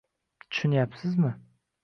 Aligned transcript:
tushunyapsizmi 0.49 1.31